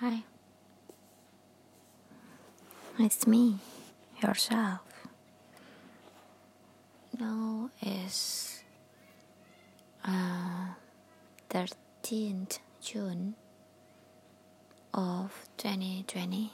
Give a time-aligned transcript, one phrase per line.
[0.00, 0.24] Hi.
[2.98, 3.60] It's me,
[4.22, 4.80] yourself.
[7.18, 8.62] Now is
[10.04, 10.74] uh,
[11.48, 13.36] 13th June
[14.92, 16.52] of 2020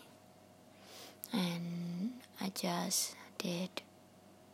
[1.33, 3.83] and I just did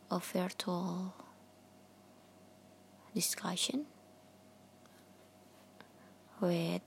[0.09, 1.13] a virtual
[3.13, 3.85] discussion
[6.41, 6.81] with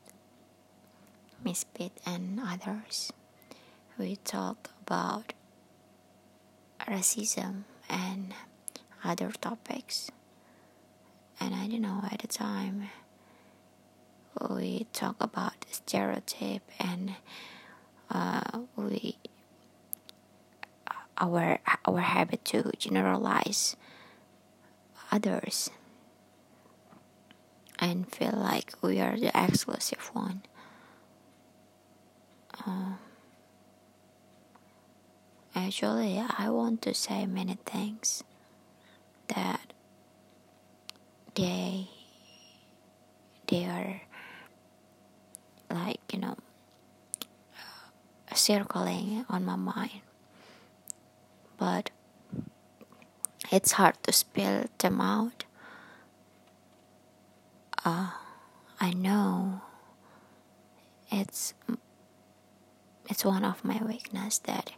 [1.45, 3.13] Miss Pitt and others.
[3.99, 5.33] We talk about
[6.87, 8.35] racism and
[9.05, 10.11] other topics.
[11.41, 12.91] And I don't know at the time
[14.51, 17.15] we talk about stereotype and
[18.11, 19.17] uh, we
[21.19, 23.77] our our habit to generalize
[25.11, 25.71] others
[27.79, 30.43] and feel like we are the exclusive one.
[32.67, 32.99] Um,
[35.55, 38.23] actually, I want to say many things
[39.29, 39.73] that
[41.35, 41.89] they
[43.47, 44.03] they are
[45.71, 46.37] like you know
[48.35, 50.01] circling on my mind.
[51.59, 51.91] But
[53.51, 55.45] it's hard to spill them out.
[57.85, 58.11] Uh,
[58.81, 59.63] I know
[61.11, 61.55] it's
[63.13, 64.73] it's one of my weakness that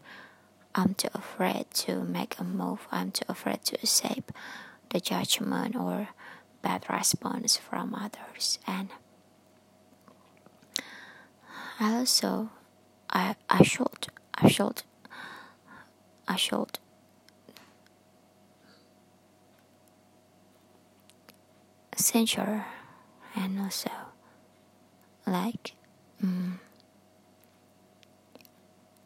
[0.75, 2.81] I'm too afraid to make a move.
[2.91, 4.33] I'm too afraid to accept
[4.91, 6.09] the judgment or
[6.61, 8.59] bad response from others.
[8.67, 8.89] And
[11.81, 12.51] also
[13.09, 14.83] I I should I should
[16.27, 16.81] I should
[21.95, 22.67] censure
[23.37, 23.91] and also
[25.25, 25.75] like
[26.21, 26.59] um,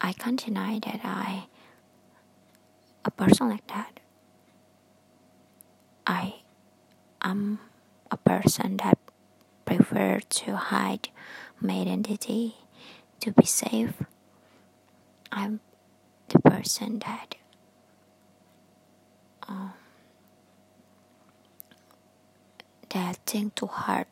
[0.01, 1.47] I can't deny that I
[3.05, 4.01] a person like that
[6.07, 6.37] I
[7.23, 7.59] am
[8.11, 8.99] a person that
[9.65, 11.09] prefer to hide
[11.61, 12.57] my identity
[13.21, 14.03] to be safe
[15.31, 15.61] I'm
[16.29, 17.35] the person that
[19.47, 19.73] um,
[22.91, 24.07] that think too hard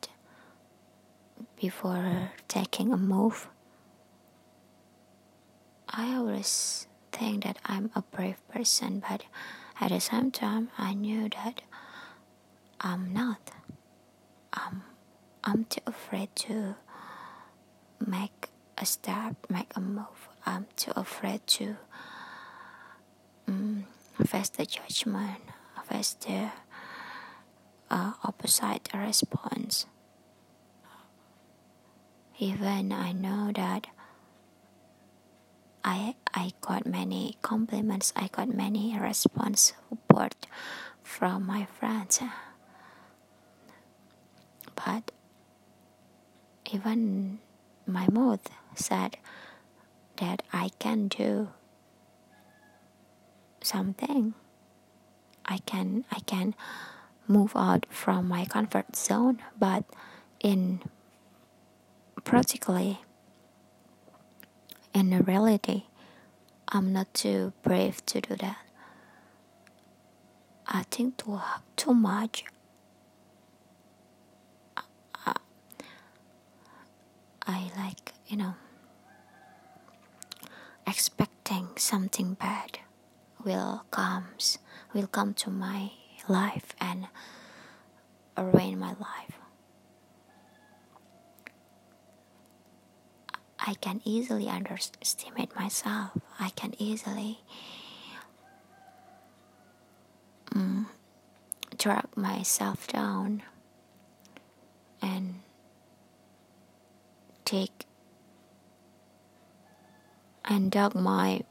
[1.61, 3.49] before taking a move.
[5.99, 9.23] I always think that I'm a brave person, but
[9.81, 11.62] at the same time, I knew that
[12.81, 13.51] I'm not.
[14.53, 14.83] Um,
[15.43, 16.77] I'm too afraid to
[18.05, 20.29] make a step, make a move.
[20.45, 21.77] I'm too afraid to
[23.49, 23.87] um,
[24.25, 25.41] face the judgment,
[25.89, 26.51] face the
[27.91, 29.87] uh, opposite response.
[32.39, 33.87] Even I know that
[35.87, 40.35] I I got many compliments, I got many response support
[41.05, 42.21] from my friends.
[44.75, 45.13] But
[46.73, 47.39] even
[47.87, 48.41] my mood
[48.75, 49.17] said
[50.17, 51.51] that I can do
[53.63, 54.35] something.
[55.47, 56.55] I can I can
[57.29, 59.85] move out from my comfort zone, but
[60.41, 60.83] in
[62.25, 63.06] practically
[64.97, 65.83] in reality,
[66.69, 68.57] I'm not too brave to do that.
[70.67, 71.39] I think too
[71.77, 72.45] too much.
[74.75, 75.35] I,
[77.47, 78.55] I like you know
[80.87, 82.79] expecting something bad
[83.45, 84.59] will comes
[84.95, 85.91] will come to my
[86.27, 87.06] life and
[88.39, 89.36] ruin my life.
[93.66, 96.12] I can easily underestimate myself.
[96.38, 97.41] I can easily
[100.54, 100.87] um,
[101.76, 103.43] drag myself down
[105.03, 105.41] and
[107.44, 107.87] take
[110.44, 111.43] and dog my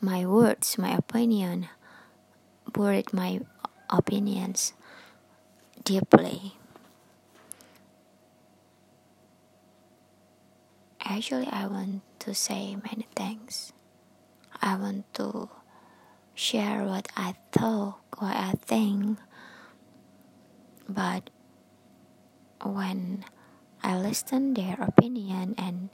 [0.00, 1.68] my words, my opinion
[2.72, 3.40] buried my
[3.90, 4.72] opinions
[5.84, 6.59] deeply.
[11.10, 13.72] Actually, I want to say many things.
[14.62, 15.50] I want to
[16.38, 19.18] share what I thought, what I think.
[20.88, 21.28] But
[22.62, 23.24] when
[23.82, 25.90] I listen their opinion and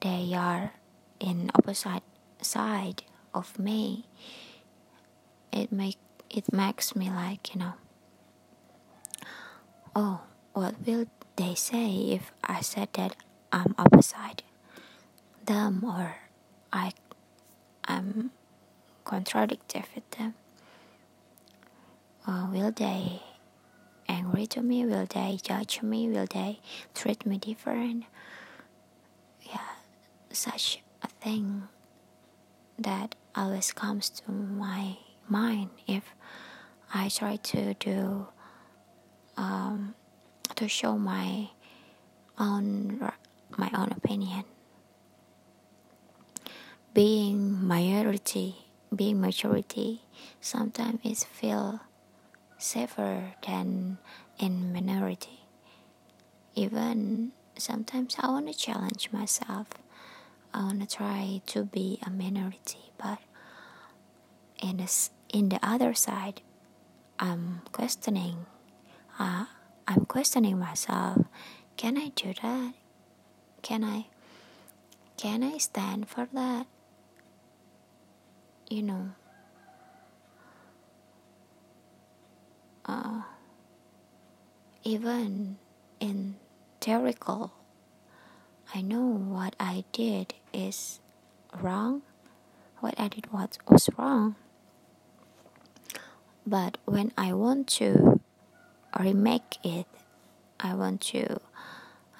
[0.00, 0.72] they are
[1.20, 2.02] in opposite
[2.40, 4.08] side of me,
[5.52, 5.98] it make
[6.30, 7.74] it makes me like you know
[9.94, 10.20] oh
[10.52, 11.06] what will
[11.36, 13.14] they say if i said that
[13.52, 14.42] I'm opposite
[15.46, 16.16] them or
[16.72, 16.92] I
[17.84, 18.30] I'm
[19.04, 20.34] contradictory with them.
[22.26, 23.20] Uh, will they
[24.08, 24.86] angry to me?
[24.86, 26.08] Will they judge me?
[26.08, 26.60] Will they
[26.94, 28.04] treat me different?
[29.42, 29.68] Yeah,
[30.30, 31.68] such a thing
[32.78, 34.96] that always comes to my
[35.28, 36.14] mind if
[36.92, 38.28] I try to do
[39.36, 39.94] um,
[40.54, 41.50] to show my
[42.38, 43.00] own
[43.56, 44.44] my own opinion.
[46.94, 48.54] Being majority,
[48.94, 50.02] being majority,
[50.40, 51.80] sometimes it feel
[52.56, 53.98] safer than
[54.38, 55.40] in minority.
[56.54, 59.66] Even sometimes I want to challenge myself.
[60.54, 63.18] I want to try to be a minority, but
[64.62, 66.42] in the, in the other side,
[67.18, 68.46] I'm questioning.
[69.18, 69.46] Uh,
[69.88, 71.26] I'm questioning myself.
[71.76, 72.74] Can I do that?
[73.62, 74.06] Can I?
[75.16, 76.66] Can I stand for that?
[78.68, 79.10] You know.
[82.86, 83.22] Uh,
[84.82, 85.56] even
[86.00, 86.36] in
[86.80, 87.52] theoretical,
[88.74, 91.00] I know what I did is
[91.58, 92.02] wrong.
[92.80, 94.36] What I did was, was wrong.
[96.46, 98.20] But when I want to
[99.00, 99.86] remake it,
[100.60, 101.40] I want to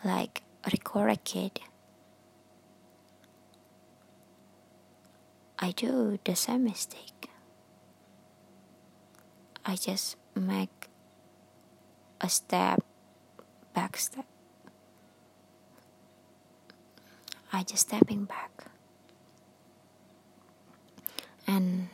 [0.03, 1.61] like recorrect it.
[5.59, 7.31] I do the same mistake.
[9.65, 10.89] I just make
[12.21, 12.83] a step
[13.73, 14.27] back step.
[17.53, 18.65] I just stepping back
[21.47, 21.89] and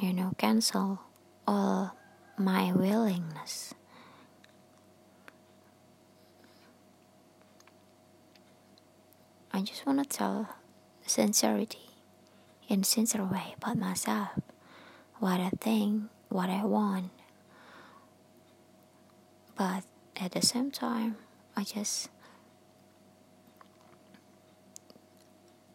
[0.00, 1.00] you know cancel
[1.46, 1.96] all
[2.36, 3.74] my willingness.
[9.52, 10.48] I just want to tell
[11.04, 11.87] sincerity
[12.68, 14.28] in sincere way about myself,
[15.18, 17.10] what I think, what I want.
[19.56, 19.84] But
[20.16, 21.16] at the same time,
[21.56, 22.10] I just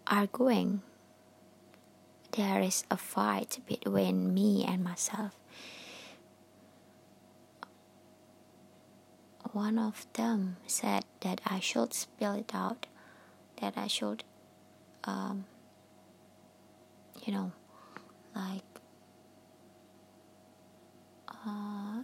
[0.07, 0.81] arguing.
[2.31, 5.36] There is a fight between me and myself.
[9.51, 12.88] One of them said that I should spill it out,
[13.62, 14.24] that I should,
[15.04, 15.45] um,
[17.25, 17.52] you know,
[18.36, 18.64] like
[21.30, 22.04] uh,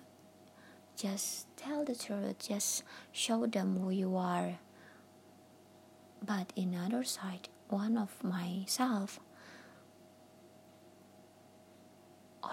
[0.95, 4.59] just tell the truth, just show them who you are.
[6.25, 9.19] But in other side, one of myself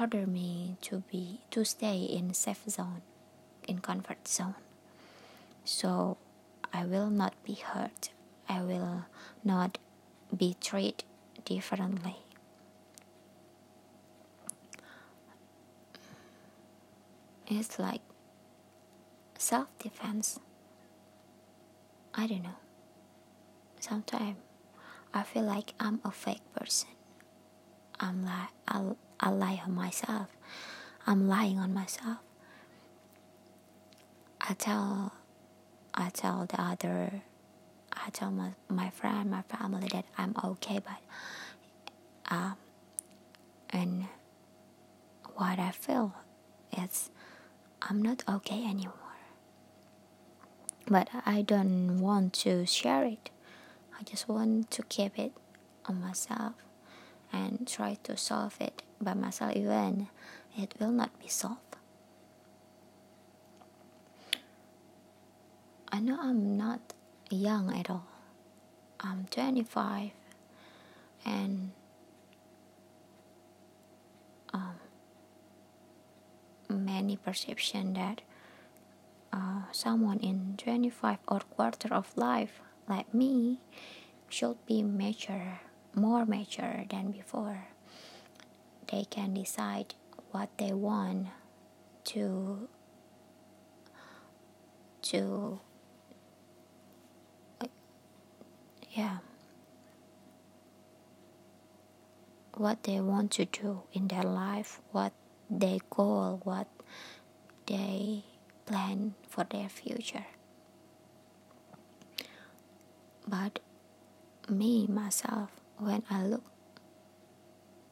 [0.01, 3.03] order me to be to stay in safe zone,
[3.67, 4.55] in comfort zone.
[5.65, 6.17] So
[6.73, 8.11] I will not be hurt.
[8.49, 9.07] I will
[9.45, 9.79] not
[10.37, 11.05] be treated
[11.45, 12.26] differently.
[17.49, 18.01] It's like
[19.39, 20.41] self defense.
[22.15, 22.59] I don't know.
[23.79, 24.37] Sometimes
[25.15, 26.89] I feel like I'm a fake person.
[28.01, 28.83] I'm like I,
[29.21, 30.29] I lie on myself.
[31.07, 32.19] I'm lying on myself.
[34.41, 35.13] I tell
[35.95, 37.23] I tell the other
[37.93, 41.01] I tell my, my friend, my family that I'm okay but
[42.35, 42.57] um
[43.71, 44.07] and
[45.35, 46.15] what I feel
[46.77, 47.11] is
[47.89, 48.93] I'm not okay anymore.
[50.89, 53.31] But I don't want to share it.
[53.99, 55.33] I just want to keep it
[55.87, 56.55] on myself
[57.33, 60.09] and try to solve it by myself, even
[60.57, 61.61] it will not be solved.
[65.93, 66.93] I know I'm not
[67.31, 68.07] young at all.
[69.01, 70.11] I'm 25
[71.25, 71.71] and
[74.53, 74.75] um,
[76.69, 78.23] many perception that
[79.33, 83.61] uh, someone in 25 or quarter of life like me
[84.29, 85.61] should be mature
[85.97, 87.69] more mature than before.
[88.93, 89.95] They can decide
[90.31, 91.29] what they want
[92.13, 92.69] to
[95.03, 95.59] to
[98.93, 99.19] yeah.
[102.55, 105.13] What they want to do in their life what
[105.51, 106.67] they goal what
[107.67, 108.25] they
[108.65, 110.27] plan for their future
[113.27, 113.59] but
[114.49, 116.45] me myself when i look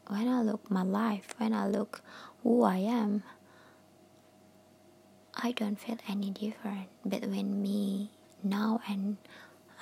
[0.08, 2.02] when i look my life when i look
[2.42, 3.23] who i am
[5.34, 8.11] i don't feel any different between me
[8.42, 9.16] now and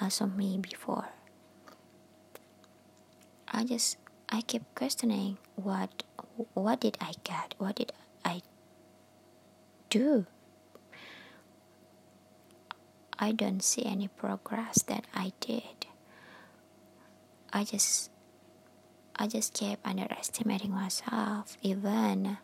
[0.01, 1.09] also me before.
[3.49, 3.99] I just
[4.29, 6.05] I keep questioning what
[6.55, 7.55] what did I get?
[7.59, 7.93] What did
[8.25, 8.43] I
[9.91, 10.27] do?
[13.19, 15.87] I don't see any progress that I did.
[17.53, 18.11] I just
[19.15, 21.57] I just kept underestimating myself.
[21.63, 22.39] Even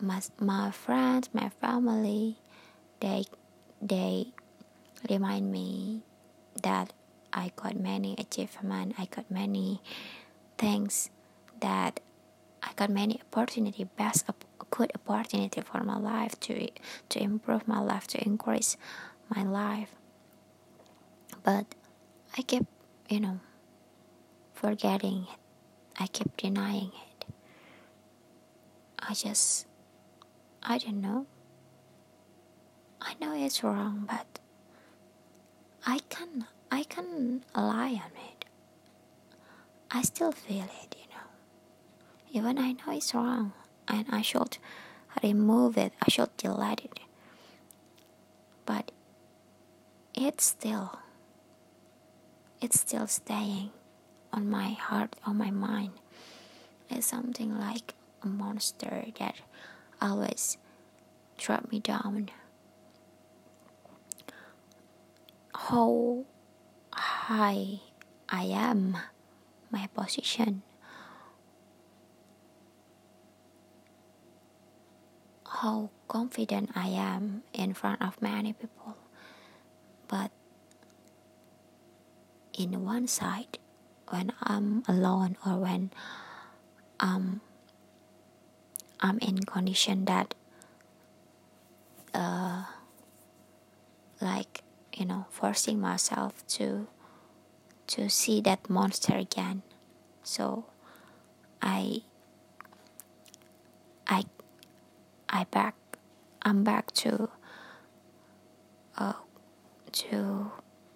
[0.00, 2.36] my my friends, my family,
[3.00, 3.24] they
[3.82, 4.28] they
[5.10, 6.02] remind me
[6.62, 6.92] that
[7.32, 8.96] I got many achievements.
[8.98, 9.82] I got many
[10.56, 11.10] things
[11.60, 12.00] that
[12.62, 14.26] I got many opportunity, best
[14.70, 16.68] good opportunity for my life to
[17.08, 18.76] to improve my life, to increase
[19.34, 19.90] my life.
[21.42, 21.66] But
[22.36, 22.66] I kept,
[23.08, 23.40] you know,
[24.52, 25.38] forgetting it.
[26.00, 27.24] I kept denying it.
[28.98, 29.66] I just,
[30.62, 31.26] I don't know.
[33.00, 34.38] I know it's wrong, but
[35.86, 38.44] I can, I can lie on it.
[39.90, 41.07] I still feel it, you.
[42.32, 43.52] Even I know it's wrong
[43.86, 44.58] and I should
[45.22, 47.00] remove it, I should delete it.
[48.66, 48.90] But
[50.14, 50.98] it's still,
[52.60, 53.70] it's still staying
[54.32, 55.92] on my heart, on my mind.
[56.90, 59.36] It's something like a monster that
[60.00, 60.58] always
[61.38, 62.30] drop me down.
[65.54, 66.24] How
[66.92, 67.80] high
[68.28, 68.96] I am
[69.70, 70.62] my position.
[75.58, 78.94] How confident I am in front of many people.
[80.06, 80.30] But
[82.54, 83.58] in one side,
[84.08, 85.90] when I'm alone or when
[87.00, 87.40] um,
[89.00, 90.34] I'm in condition that
[92.14, 92.64] uh,
[94.20, 94.62] like
[94.94, 96.86] you know forcing myself to
[97.88, 99.62] to see that monster again.
[100.22, 100.66] So
[101.60, 102.02] I
[105.28, 105.74] I back
[106.42, 107.28] I'm back to
[108.96, 109.12] uh,
[109.92, 110.52] to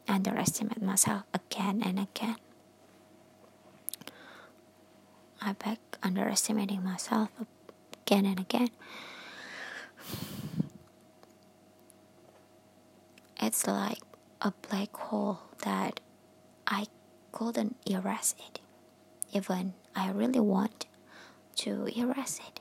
[0.09, 2.37] underestimate myself again and again.
[5.41, 7.31] I back underestimating myself
[8.07, 8.69] again and again.
[13.41, 13.99] It's like
[14.41, 16.01] a black hole that
[16.67, 16.87] I
[17.33, 18.61] couldn't erase it,
[19.33, 20.87] even I really want
[21.57, 22.61] to erase it.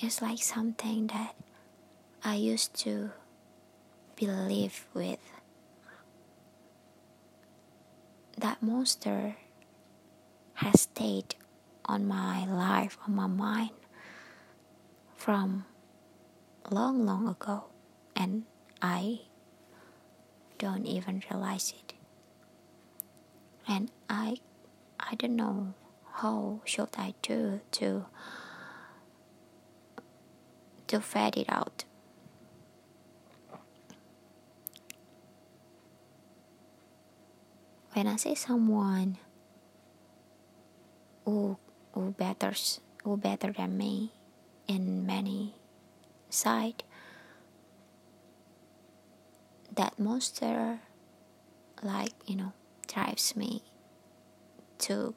[0.00, 1.34] It's like something that
[2.24, 3.10] I used to
[4.16, 5.20] believe with.
[8.36, 9.36] That monster
[10.54, 11.34] has stayed
[11.84, 13.70] on my life, on my mind
[15.16, 15.66] from
[16.70, 17.64] long, long ago,
[18.16, 18.44] and
[18.80, 19.20] I
[20.58, 21.94] don't even realize it
[23.66, 24.36] and I
[24.98, 25.74] I don't know
[26.14, 28.06] how should I do to
[30.90, 31.84] to fade it out.
[37.92, 39.18] When I see someone
[41.24, 41.58] who
[41.92, 42.52] who better
[43.04, 44.10] who better than me
[44.66, 45.54] in many
[46.28, 46.82] side,
[49.70, 50.80] that monster
[51.82, 52.52] like you know
[52.88, 53.62] drives me
[54.78, 55.14] to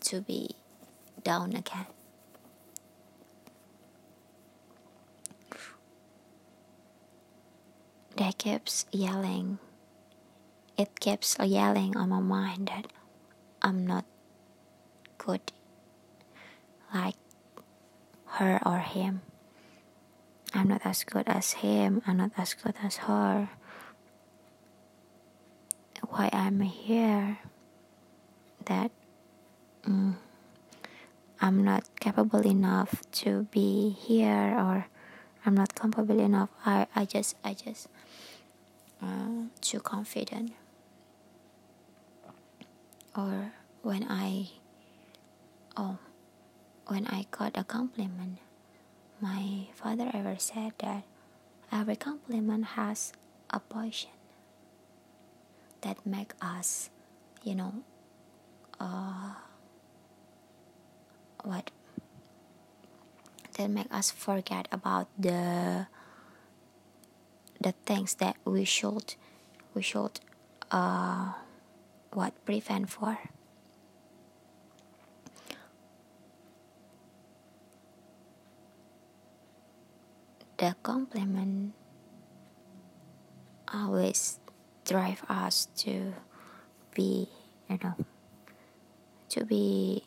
[0.00, 0.56] to be
[1.24, 1.95] down again.
[8.16, 9.58] That keeps yelling.
[10.76, 12.86] It keeps yelling on my mind that
[13.62, 14.04] I'm not
[15.18, 15.52] good
[16.92, 17.16] like
[18.40, 19.22] her or him.
[20.54, 22.02] I'm not as good as him.
[22.06, 23.50] I'm not as good as her
[26.16, 27.38] why I'm here,
[28.64, 28.90] that
[29.86, 30.14] mm,
[31.40, 34.86] I'm not capable enough to be here, or
[35.44, 36.50] I'm not capable enough.
[36.64, 37.88] I, I just, I just
[39.02, 40.52] uh, too confident.
[43.16, 44.50] Or when I,
[45.76, 45.98] oh,
[46.86, 48.38] when I got a compliment,
[49.20, 51.04] my father ever said that
[51.72, 53.12] every compliment has
[53.50, 54.10] a poison
[55.80, 56.90] that make us
[57.42, 57.72] you know
[58.80, 59.34] uh,
[61.44, 61.70] what
[63.56, 65.86] that make us forget about the
[67.66, 69.16] the things that we should
[69.74, 70.20] we should
[70.70, 71.32] uh,
[72.12, 73.18] what prevent for.
[80.58, 81.74] The compliment
[83.74, 84.38] always
[84.84, 86.14] drive us to
[86.94, 87.28] be,
[87.68, 87.96] you know,
[89.30, 90.04] to be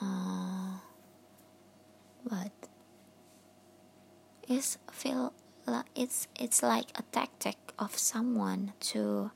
[0.00, 0.78] uh,
[2.24, 2.52] but
[4.48, 5.32] it's feel
[5.66, 9.30] like it's it's like a tactic of someone to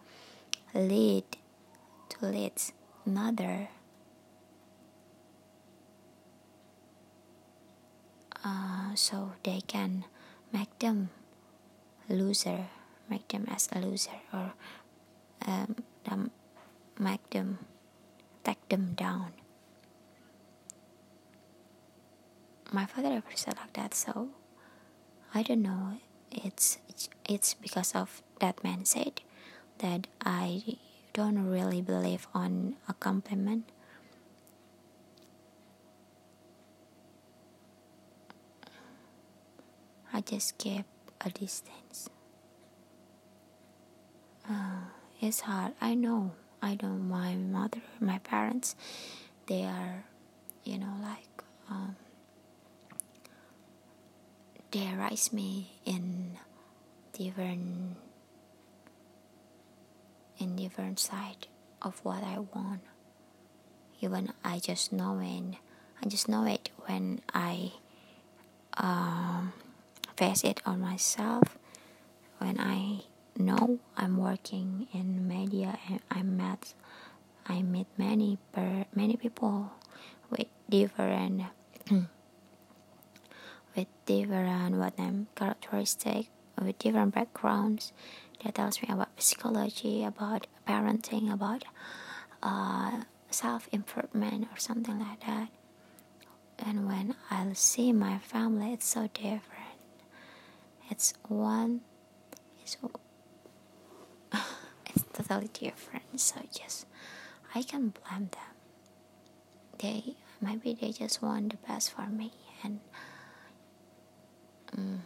[0.74, 1.24] lead
[2.08, 2.52] to lead
[3.06, 3.68] another.
[8.44, 10.04] Uh, so they can
[10.52, 11.10] make them
[12.08, 12.66] loser
[13.12, 14.54] make them as a loser or
[15.46, 16.30] um, them,
[16.98, 17.58] make them
[18.42, 19.32] take them down.
[22.72, 24.28] My father ever said like that so
[25.34, 25.98] i don't know.
[26.30, 26.78] It's
[27.28, 29.20] it's because of that man said
[29.78, 30.62] that i
[31.12, 33.68] don't really believe on a compliment.
[40.14, 40.84] I just keep
[41.20, 42.08] a distance.
[44.48, 44.88] Uh,
[45.20, 45.72] it's hard.
[45.80, 46.32] I know.
[46.62, 48.76] I know my mother my parents
[49.46, 50.04] they are
[50.64, 51.96] you know like um,
[54.72, 56.38] they raise me in
[57.12, 57.96] different
[60.38, 61.46] in different side
[61.80, 62.80] of what I want.
[64.00, 65.56] Even I just know it.
[66.02, 67.72] I just know it when I
[68.76, 69.52] um,
[70.16, 71.58] face it on myself.
[72.38, 73.04] When I
[73.36, 76.74] know I'm working in media and I met
[77.46, 79.72] I meet many per, many people
[80.30, 81.42] with different
[83.76, 86.28] with different what them characteristic
[86.60, 87.92] with different backgrounds.
[88.44, 91.64] That tells me about psychology about parenting about
[92.42, 95.48] uh, self improvement or something like that.
[96.58, 99.78] And when I see my family it's so different.
[100.90, 101.80] It's one
[102.62, 102.76] it's
[104.86, 106.20] it's totally different.
[106.20, 106.86] So just
[107.54, 108.54] I can blame them.
[109.78, 112.80] They maybe they just want the best for me and
[114.76, 114.98] Mm.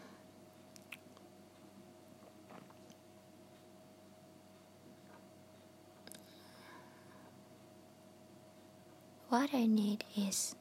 [9.28, 10.54] What I need is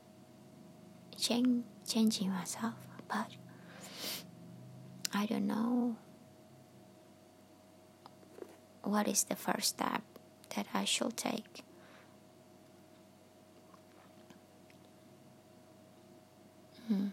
[1.18, 2.74] change, changing myself,
[3.08, 3.28] but
[5.14, 5.96] I don't know
[8.84, 10.02] what is the first step
[10.56, 11.64] that I should take.
[16.88, 17.08] Hmm.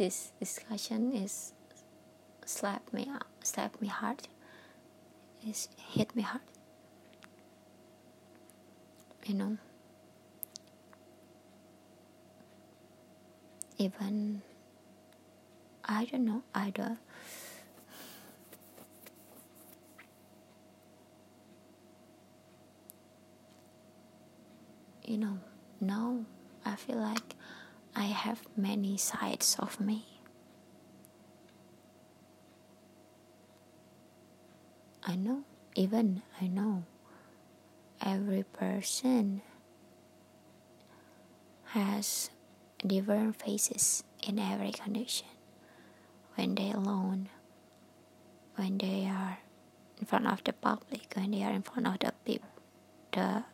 [0.00, 1.52] This discussion is
[2.46, 3.06] slap me
[3.42, 4.28] slap me hard.
[5.46, 6.40] Is hit me hard.
[9.26, 9.56] You know?
[13.76, 14.40] Even
[15.84, 16.96] I don't know either
[25.04, 25.38] you know
[25.80, 26.20] now
[26.64, 27.36] I feel like
[27.94, 30.06] I have many sides of me.
[35.02, 36.84] I know, even I know,
[38.00, 39.42] every person
[41.72, 42.30] has
[42.86, 45.26] different faces in every condition.
[46.34, 47.28] When they are alone,
[48.56, 49.38] when they are
[49.98, 52.48] in front of the public, when they are in front of the people,
[53.12, 53.44] the,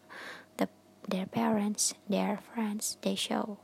[0.57, 0.69] the
[1.09, 3.59] their parents, their friends, they show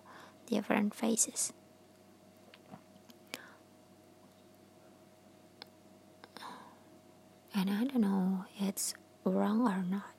[0.53, 1.53] different faces.
[7.55, 10.13] And I don't know it's wrong or not.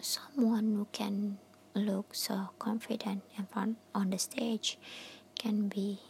[0.00, 1.38] Someone who can
[1.74, 4.78] look so confident in front on the stage
[5.38, 6.00] can be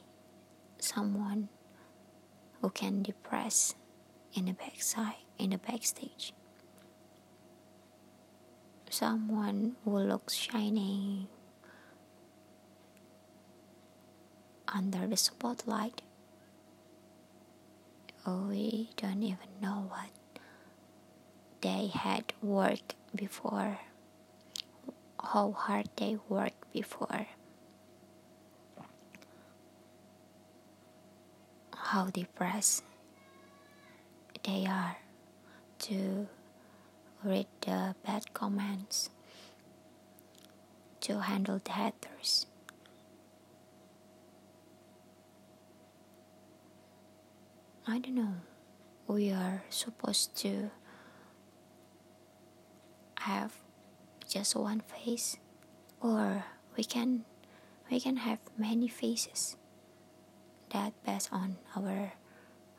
[0.78, 1.48] someone
[2.60, 3.74] who can depress
[4.34, 6.32] in the backside in the backstage
[8.92, 11.26] someone who looks shiny
[14.68, 16.02] under the spotlight.
[18.26, 20.10] We don't even know what
[21.62, 23.80] they had worked before,
[25.22, 27.26] how hard they worked before,
[31.74, 32.84] how depressed
[34.44, 34.98] they are
[35.78, 36.28] to
[37.24, 39.10] read the bad comments,
[41.00, 42.46] to handle the haters.
[47.86, 48.34] I don't know.
[49.08, 50.70] We are supposed to
[53.18, 53.52] have
[54.28, 55.36] just one face
[56.00, 56.44] or
[56.76, 57.24] we can
[57.90, 59.56] we can have many faces
[60.70, 62.14] that based on our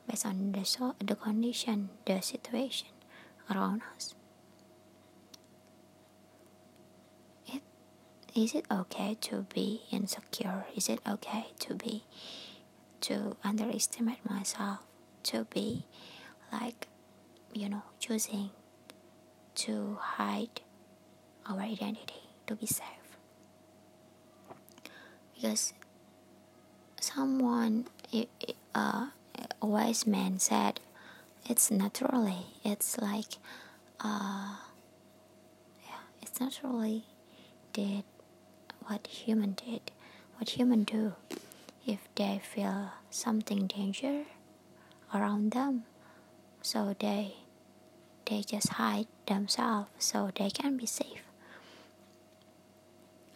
[0.09, 2.87] based on the so, the condition the situation
[3.51, 4.15] around us
[8.35, 10.65] is it okay to be insecure?
[10.75, 12.03] Is it okay to be
[13.01, 14.79] to underestimate myself?
[15.23, 15.85] To be
[16.51, 16.87] like
[17.53, 18.49] you know choosing
[19.55, 20.61] to hide
[21.47, 23.17] our identity to be safe?
[25.35, 25.73] Because
[26.99, 27.85] someone
[28.75, 29.07] uh,
[29.61, 30.79] a wise man said
[31.45, 33.37] it's naturally it's like
[33.99, 34.55] uh,
[35.85, 37.03] yeah it's naturally
[37.73, 38.03] did
[38.87, 39.91] what human did
[40.37, 41.13] what human do
[41.85, 44.23] if they feel something danger
[45.13, 45.83] around them.
[46.61, 47.35] So they
[48.25, 51.23] they just hide themselves so they can be safe.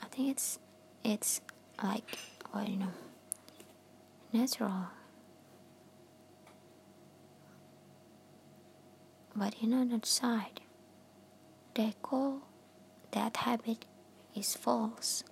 [0.01, 0.59] I think it's
[1.03, 1.41] it's
[1.83, 2.17] like
[2.51, 2.93] what you know
[4.33, 4.87] natural.
[9.35, 10.61] But in another side
[11.75, 12.41] they call
[13.11, 13.85] that habit
[14.35, 15.23] is false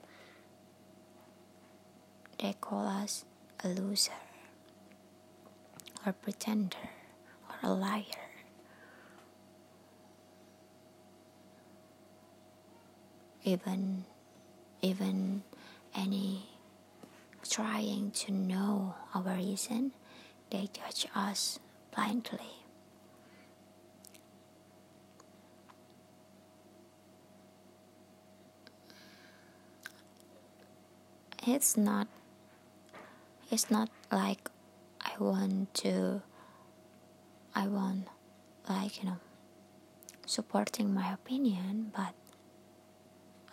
[2.40, 3.26] they call us
[3.64, 4.12] a loser
[6.06, 6.90] or pretender
[7.50, 8.04] or a liar
[13.44, 14.06] even
[14.82, 15.44] even
[15.96, 16.44] any
[17.50, 19.92] trying to know our reason,
[20.50, 21.60] they judge us
[21.94, 22.40] blindly.
[31.48, 32.08] It's not
[33.52, 34.50] it's not like
[35.02, 36.22] I want to
[37.54, 38.08] I want
[38.70, 39.18] like you know
[40.26, 42.14] supporting my opinion but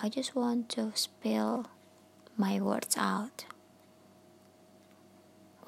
[0.05, 1.67] I just want to spill
[2.37, 3.45] my words out.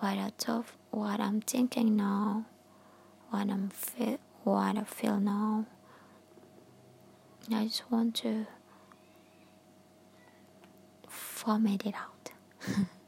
[0.01, 2.45] What I thought, what I'm thinking now,
[3.31, 5.67] what I'm feel, what I feel now.
[7.53, 8.47] I just want to
[11.09, 12.33] vomit it out.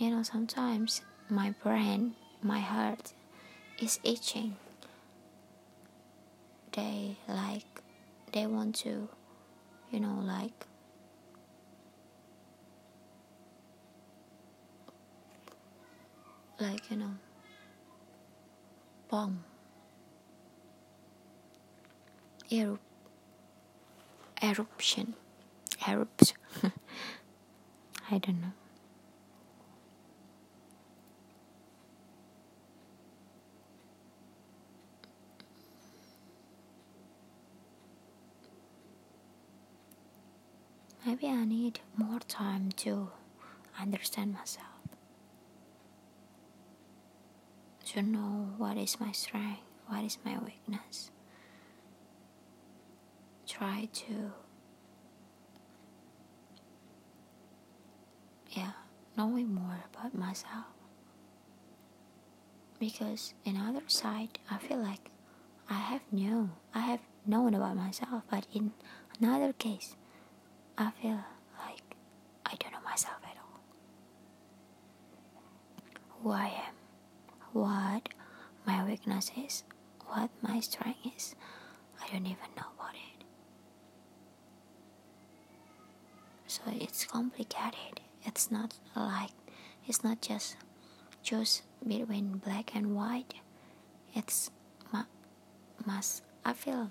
[0.00, 3.12] you know, sometimes my brain, my heart
[3.78, 4.56] is itching.
[6.72, 7.82] They like
[8.32, 9.08] they want to
[9.90, 10.66] you know like
[16.60, 17.10] like you know
[19.08, 19.44] bomb
[22.50, 22.78] Erup-
[24.42, 25.14] eruption
[25.88, 26.36] eruption
[28.10, 28.59] i don't know
[41.04, 43.10] Maybe I need more time to
[43.80, 44.66] understand myself.
[47.86, 51.10] To know what is my strength, what is my weakness.
[53.46, 54.32] Try to,
[58.50, 58.72] yeah,
[59.16, 60.66] knowing more about myself.
[62.78, 65.10] Because in other side, I feel like
[65.68, 68.72] I have known, I have known about myself, but in
[69.20, 69.96] another case,
[70.80, 71.20] I feel
[71.62, 71.82] like
[72.46, 73.60] I don't know myself at all.
[76.22, 76.74] Who I am,
[77.52, 78.08] what
[78.66, 79.64] my weakness is,
[80.06, 81.34] what my strength is.
[82.02, 83.24] I don't even know about it.
[86.46, 88.00] So it's complicated.
[88.24, 89.32] It's not like
[89.86, 90.56] it's not just
[91.22, 93.34] choose between black and white.
[94.14, 94.50] It's
[95.86, 96.90] must I feel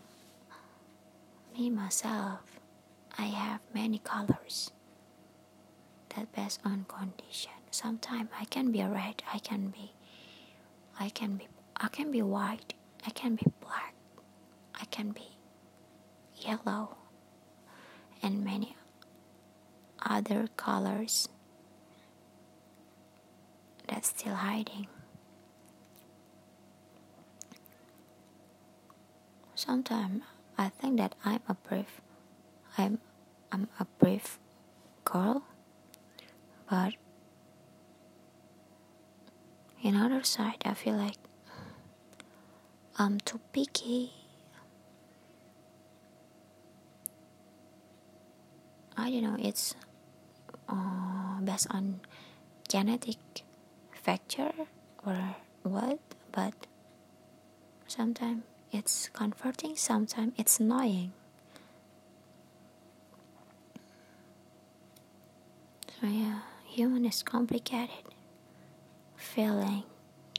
[1.55, 2.58] me myself
[3.17, 4.71] I have many colors
[6.15, 7.51] that based on condition.
[7.71, 9.93] Sometimes I can be red, I can be
[10.99, 12.73] I can be I can be white,
[13.05, 13.93] I can be black,
[14.75, 15.37] I can be
[16.35, 16.95] yellow
[18.21, 18.75] and many
[20.05, 21.27] other colors
[23.87, 24.87] that's still hiding.
[29.55, 30.23] Sometimes
[30.57, 32.01] I think that I'm a brave
[32.77, 32.99] I'm
[33.51, 34.39] I'm a brave
[35.03, 35.43] girl,
[36.69, 36.93] but
[39.81, 41.17] in other side, I feel like
[42.97, 44.13] I'm too picky.
[48.97, 49.37] I don't know.
[49.39, 49.75] It's
[50.67, 52.01] uh, based on
[52.67, 53.17] genetic
[53.93, 54.51] factor
[55.05, 55.99] or what,
[56.31, 56.53] but
[57.87, 61.11] Sometimes it's comforting, sometimes it's annoying.
[66.01, 67.89] Yeah, human is complicated.
[69.17, 69.83] Feeling,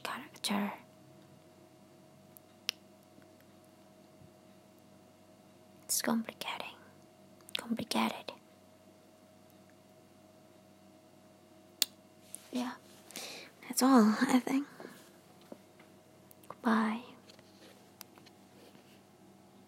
[0.02, 0.72] character.
[5.84, 6.76] It's complicating.
[7.58, 8.32] Complicated.
[12.52, 12.72] Yeah.
[13.68, 14.66] That's all, I think.
[16.62, 17.00] Bye.